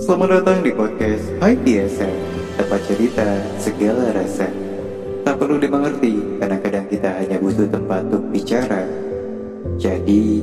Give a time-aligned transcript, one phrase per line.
[0.00, 2.16] Selamat datang di podcast Hai DSM
[2.56, 3.28] Tempat cerita
[3.60, 4.48] segala rasa.
[5.20, 8.88] Tak perlu dimengerti Kadang-kadang kita hanya butuh tempat untuk bicara.
[9.76, 10.40] Jadi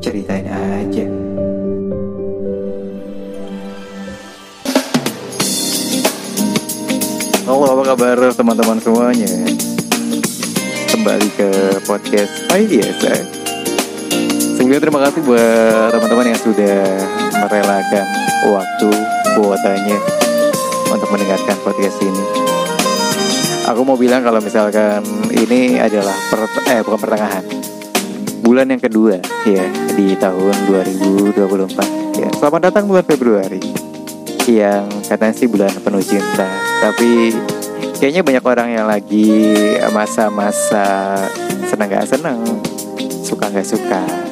[0.00, 1.04] Ceritain aja.
[7.44, 9.52] Halo apa kabar teman-teman semuanya?
[10.96, 13.37] Kembali ke podcast Hai DSM
[14.58, 16.82] Sebelumnya terima kasih buat teman-teman yang sudah
[17.46, 18.06] merelakan
[18.42, 18.90] waktu
[19.38, 19.98] kuotanya
[20.90, 22.24] untuk mendengarkan podcast ini.
[23.70, 26.42] Aku mau bilang kalau misalkan ini adalah per,
[26.74, 27.46] eh bukan pertengahan.
[28.42, 29.62] Bulan yang kedua ya
[29.94, 32.26] di tahun 2024 ya.
[32.34, 33.62] Selamat datang bulan Februari
[34.50, 36.50] yang katanya sih bulan penuh cinta.
[36.82, 37.30] Tapi
[38.02, 39.54] kayaknya banyak orang yang lagi
[39.94, 41.14] masa-masa
[41.70, 42.42] senang gak senang
[43.22, 44.27] suka gak suka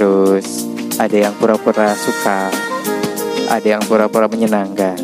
[0.00, 0.64] terus
[0.96, 2.48] ada yang pura-pura suka
[3.50, 4.96] ada yang pura-pura menyenangkan.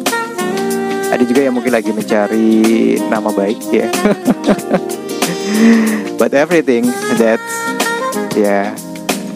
[1.12, 3.90] Ada juga yang mungkin lagi mencari nama baik ya.
[6.18, 6.88] But everything
[7.20, 7.52] that's
[8.38, 8.72] ya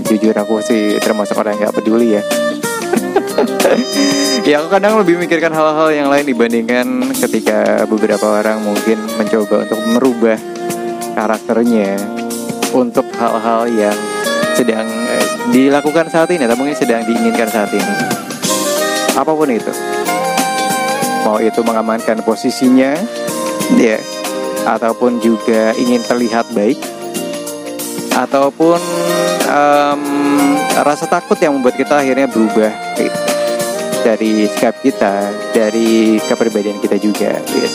[0.08, 2.22] jujur aku sih termasuk orang yang gak peduli ya.
[4.40, 9.80] Ya aku kadang lebih memikirkan hal-hal yang lain dibandingkan ketika beberapa orang mungkin mencoba untuk
[9.84, 10.40] merubah
[11.12, 12.00] karakternya
[12.72, 13.94] untuk hal-hal yang
[14.60, 17.94] sedang eh, dilakukan saat ini atau mungkin sedang diinginkan saat ini
[19.16, 19.72] apa pun itu
[21.24, 22.92] mau itu mengamankan posisinya
[23.80, 23.96] ya
[24.68, 26.76] ataupun juga ingin terlihat baik
[28.12, 28.76] ataupun
[29.48, 30.02] um,
[30.84, 33.20] rasa takut yang membuat kita akhirnya berubah gitu.
[34.04, 37.70] dari sikap kita dari kepribadian kita juga gitu.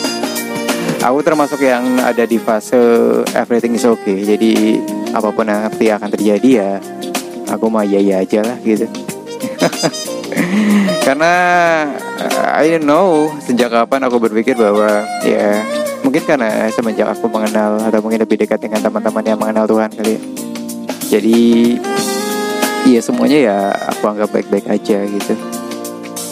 [1.01, 2.77] aku termasuk yang ada di fase
[3.33, 4.77] everything is okay jadi
[5.15, 6.69] apa pun yang nanti akan terjadi ya
[7.47, 8.83] aku mah ya ya aja lah gitu
[11.05, 11.33] karena
[12.19, 15.63] uh, I don't know sejak kapan aku berpikir bahwa ya
[16.05, 20.13] mungkin karena semenjak aku mengenal atau mungkin lebih dekat dengan teman-teman yang mengenal Tuhan kali
[20.13, 20.21] ya.
[21.17, 21.41] Jadi
[22.85, 25.33] ya semuanya ya aku anggap baik-baik aja gitu.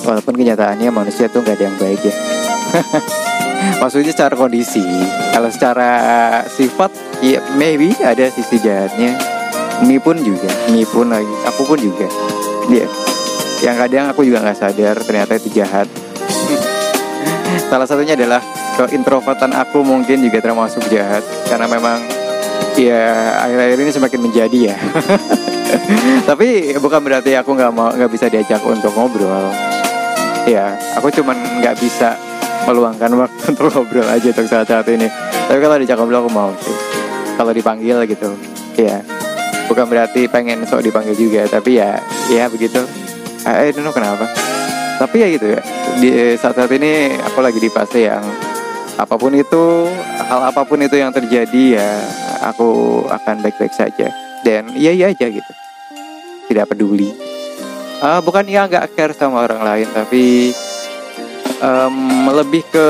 [0.06, 2.16] Walaupun kenyataannya manusia tuh nggak ada yang baik ya.
[3.80, 4.84] Maksudnya secara kondisi,
[5.36, 5.92] kalau secara
[6.48, 9.16] sifat ya maybe ada sisi jahatnya.
[9.84, 12.08] Mi pun juga, mi pun lagi, aku pun juga.
[12.72, 12.88] Dia.
[13.64, 15.88] Yang kadang aku juga nggak sadar ternyata itu jahat
[17.72, 18.42] salah satunya adalah
[18.76, 22.02] keintrovertan aku mungkin juga termasuk jahat karena memang
[22.76, 24.78] ya akhir-akhir ini semakin menjadi ya
[26.30, 29.54] tapi bukan berarti aku nggak mau nggak bisa diajak untuk ngobrol
[30.50, 32.18] ya aku cuman nggak bisa
[32.66, 35.08] meluangkan waktu untuk ngobrol aja untuk saat-saat ini.
[35.50, 36.76] Tapi kalau diajak ngobrol aku mau sih.
[37.36, 38.32] Kalau dipanggil gitu.
[38.78, 39.04] Ya
[39.68, 42.84] bukan berarti pengen sok dipanggil juga tapi ya ya begitu.
[43.44, 44.28] I don't know kenapa?
[45.00, 45.62] Tapi ya gitu ya.
[46.00, 46.10] Di
[46.40, 48.24] saat-saat ini aku lagi di fase yang
[48.94, 49.90] apa pun itu
[50.30, 51.90] hal apa pun itu yang terjadi ya
[52.46, 54.14] aku akan baik-baik saja.
[54.44, 55.52] Dan iya iya aja gitu.
[56.48, 57.10] Tidak peduli.
[58.04, 60.52] Uh, bukan ya nggak care sama orang lain tapi
[61.64, 62.90] um, lebih ke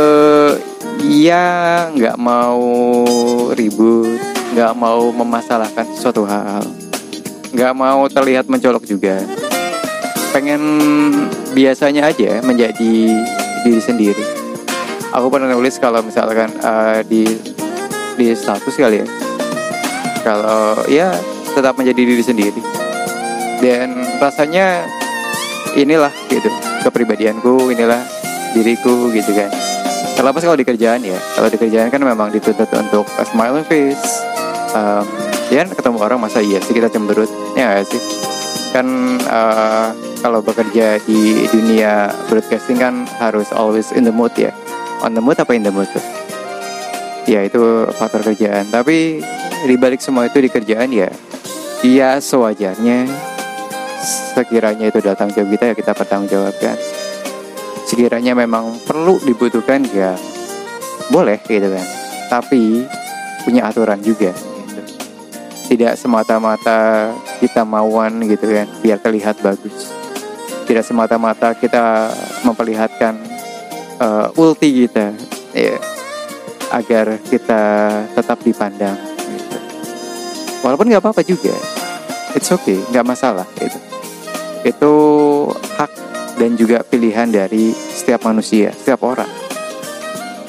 [1.06, 2.66] ya nggak mau
[3.54, 4.18] ribut
[4.58, 6.66] nggak mau memasalahkan suatu hal
[7.54, 9.22] nggak mau terlihat mencolok juga
[10.34, 10.62] pengen
[11.54, 13.22] biasanya aja menjadi
[13.64, 14.26] diri sendiri.
[15.14, 17.22] Aku pernah nulis kalau misalkan uh, di
[18.18, 19.08] di status kali ya.
[20.26, 21.14] Kalau ya
[21.54, 22.62] tetap menjadi diri sendiri.
[23.62, 24.90] Dan rasanya
[25.78, 26.50] inilah gitu
[26.82, 28.02] kepribadianku, inilah
[28.54, 29.50] diriku gitu kan.
[30.14, 34.22] Terlepas kalau di kerjaan ya, kalau di kerjaan kan memang dituntut untuk a smiling face.
[34.74, 35.06] Um,
[35.54, 38.02] ya ketemu orang masa iya sih kita cemberut ya gak sih
[38.74, 38.88] kan
[39.30, 39.94] uh,
[40.26, 44.50] kalau bekerja di dunia broadcasting kan harus always in the mood ya
[45.06, 46.02] on the mood apa in the mood tuh
[47.30, 49.22] ya itu faktor kerjaan tapi
[49.64, 51.14] di balik semua itu di kerjaan ya
[51.86, 53.06] ya sewajarnya
[54.34, 56.76] sekiranya itu datang jawab kita ya kita bertanggung jawabkan
[57.94, 60.18] sekiranya memang perlu dibutuhkan ya
[61.14, 61.86] boleh gitu kan
[62.26, 62.90] tapi
[63.46, 64.82] punya aturan juga gitu.
[65.70, 69.94] tidak semata-mata kita mauan gitu kan biar terlihat bagus
[70.66, 72.10] tidak semata-mata kita
[72.42, 73.14] memperlihatkan
[74.02, 75.14] uh, ulti kita
[75.54, 75.78] ya
[76.74, 77.62] agar kita
[78.10, 78.98] tetap dipandang
[79.30, 79.58] gitu.
[80.66, 81.54] walaupun nggak apa-apa juga
[82.34, 83.78] it's okay nggak masalah gitu
[84.66, 84.94] itu
[85.78, 85.93] hak
[86.38, 89.30] dan juga pilihan dari setiap manusia setiap orang.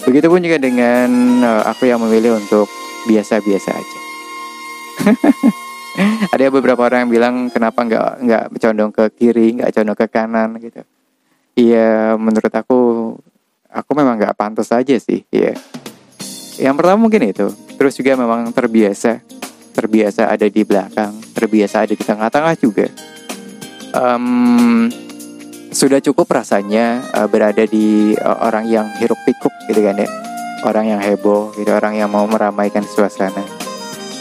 [0.04, 1.08] Begitupun juga dengan
[1.40, 2.68] uh, aku yang memilih untuk
[3.08, 3.98] biasa-biasa aja.
[6.34, 10.48] Ada beberapa orang yang bilang kenapa nggak nggak condong ke kiri nggak condong ke kanan?
[10.60, 10.82] Gitu.
[11.54, 12.80] Iya menurut aku
[13.70, 15.56] aku memang nggak pantas aja sih iya.
[16.60, 17.48] Yang pertama mungkin itu.
[17.74, 19.22] Terus juga memang terbiasa.
[19.74, 22.86] Terbiasa ada di belakang terbiasa ada di tengah-tengah juga.
[23.92, 24.88] Um,
[25.74, 30.08] sudah cukup rasanya uh, berada di uh, orang yang hiruk pikuk gitu kan ya.
[30.64, 33.42] Orang yang heboh gitu orang yang mau meramaikan suasana.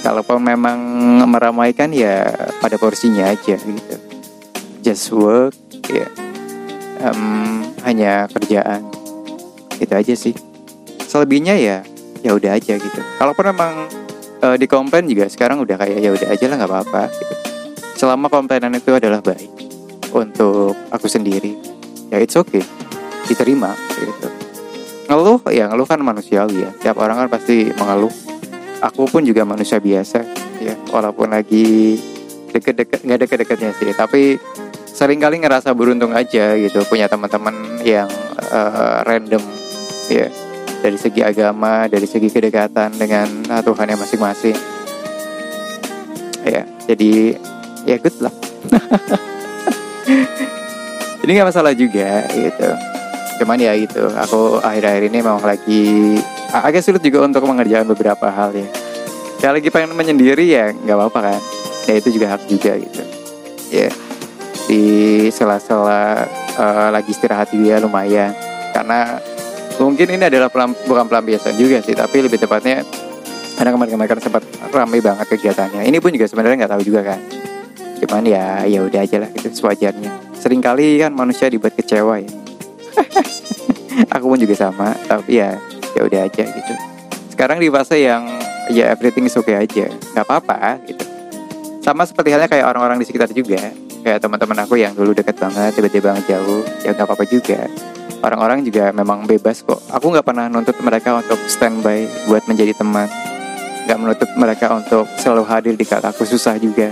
[0.03, 0.75] Kalaupun memang
[1.29, 2.27] meramaikan ya
[2.59, 3.95] pada porsinya aja gitu.
[4.83, 5.55] Just work
[5.87, 6.09] ya.
[6.99, 8.83] Um, hanya kerjaan.
[9.79, 10.35] Itu aja sih.
[11.07, 11.85] Selebihnya ya
[12.19, 12.99] ya udah aja gitu.
[13.21, 13.87] Kalaupun memang
[14.43, 17.33] uh, di komplain juga sekarang udah kayak ya udah aja lah nggak apa-apa gitu.
[18.03, 19.72] Selama komplainan itu adalah baik
[20.13, 21.73] untuk aku sendiri
[22.13, 22.61] ya it's okay.
[23.25, 24.29] Diterima gitu.
[25.09, 26.71] Ngeluh ya ngeluh kan manusiawi ya.
[26.77, 28.13] Tiap orang kan pasti mengeluh.
[28.85, 30.21] Aku pun juga manusia biasa
[30.61, 30.77] ya.
[30.93, 31.97] Walaupun lagi
[32.53, 33.89] deket-deket nggak deket-deketnya sih.
[33.97, 34.37] Tapi
[34.85, 36.85] sering kali ngerasa beruntung aja gitu.
[36.85, 38.11] Punya teman-teman yang
[38.53, 39.41] uh, random
[40.11, 40.29] ya.
[40.83, 43.25] Dari segi agama dari segi kedekatan dengan
[43.63, 44.57] Tuhan yang masing-masing.
[46.43, 47.39] Ya jadi
[47.87, 48.35] ya good lah
[51.23, 52.69] ini nggak masalah juga gitu.
[53.39, 56.19] Cuman ya gitu aku akhir-akhir ini memang lagi
[56.51, 58.67] agak sulit juga untuk mengerjakan beberapa hal ya.
[59.39, 61.39] Kalau lagi pengen menyendiri ya nggak apa-apa kan?
[61.87, 63.03] Ya itu juga hak juga gitu.
[63.71, 63.89] Ya
[64.67, 64.83] di
[65.31, 66.27] sela-sela
[66.59, 68.35] uh, lagi istirahat juga lumayan.
[68.75, 69.19] Karena
[69.79, 72.83] mungkin ini adalah pelam, bukan pelampiasan juga sih tapi lebih tepatnya
[73.53, 74.43] karena kemarin-kemarin sempat
[74.75, 75.87] ramai banget kegiatannya.
[75.87, 77.42] Ini pun juga sebenarnya nggak tahu juga kan
[78.03, 80.11] cuman ya ya udah aja lah itu sewajarnya.
[80.35, 82.31] Seringkali kan manusia dibuat kecewa ya.
[84.19, 85.55] Aku pun juga sama tapi ya
[85.95, 86.73] ya udah aja gitu.
[87.31, 88.27] Sekarang di fase yang
[88.67, 91.05] ya everything is okay aja nggak apa-apa gitu.
[91.79, 93.71] Sama seperti halnya kayak orang-orang di sekitar juga
[94.03, 97.71] kayak teman-teman aku yang dulu deket banget tiba-tiba jauh ya nggak apa-apa juga.
[98.23, 99.79] Orang-orang juga memang bebas kok.
[99.91, 103.07] Aku nggak pernah nuntut mereka untuk standby buat menjadi teman.
[103.87, 106.91] Nggak menuntut mereka untuk selalu hadir di kata aku susah juga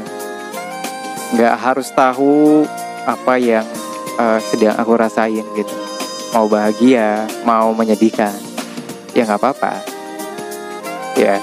[1.32, 2.68] nggak harus tahu
[3.08, 3.66] apa yang
[4.20, 5.76] uh, sedang aku rasain gitu.
[6.32, 8.36] Mau bahagia mau menyedihkan
[9.16, 9.74] ya nggak apa-apa.
[11.16, 11.40] Ya.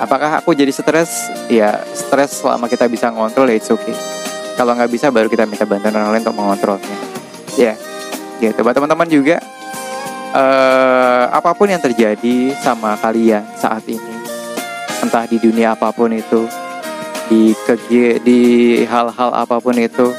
[0.00, 1.30] Apakah aku jadi stres?
[1.46, 3.94] Ya stres selama kita bisa ngontrol ya it's okay.
[4.56, 6.96] Kalau nggak bisa baru kita minta bantuan orang lain untuk mengontrolnya.
[7.56, 7.74] Ya.
[8.40, 9.38] Gitu buat teman-teman juga
[10.34, 14.12] uh, apa pun yang terjadi sama kalian saat ini
[15.00, 16.48] entah di dunia apa pun itu
[17.28, 18.40] di kegi di
[18.84, 20.12] hal-hal apa pun itu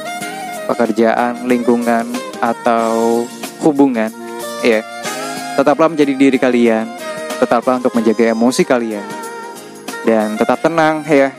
[0.66, 2.04] pekerjaan lingkungan
[2.42, 3.22] atau
[3.62, 4.10] hubungan
[4.66, 4.82] ya
[5.54, 6.90] tetaplah menjadi diri kalian
[7.38, 9.06] tetaplah untuk menjaga emosi kalian
[10.02, 11.30] dan tetap tenang ya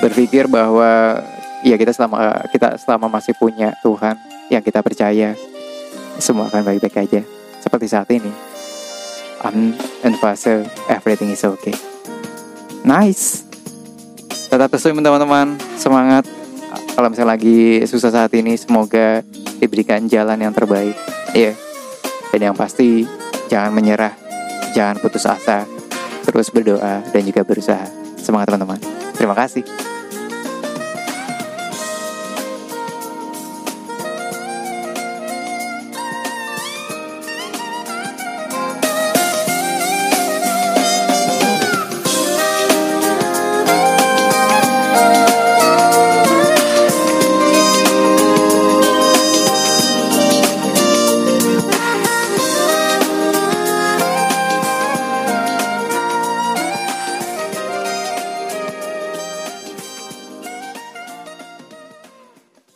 [0.00, 1.20] berpikir bahwa
[1.62, 4.18] ya kita selama kita selama masih punya Tuhan
[4.50, 5.38] yang kita percaya
[6.18, 7.22] semua akan baik-baik aja
[7.62, 8.28] seperti saat ini.
[9.42, 9.74] I'm
[10.06, 11.74] in fase everything is okay.
[12.86, 13.51] Nice
[14.62, 15.58] tetap terus teman-teman.
[15.74, 16.22] Semangat.
[16.94, 19.26] Kalau misalnya lagi susah saat ini semoga
[19.58, 20.94] diberikan jalan yang terbaik.
[21.34, 21.54] Ya yeah.
[22.30, 23.02] dan yang pasti
[23.50, 24.14] jangan menyerah.
[24.70, 25.66] Jangan putus asa.
[26.22, 27.90] Terus berdoa dan juga berusaha.
[28.22, 28.78] Semangat teman-teman.
[29.18, 29.91] Terima kasih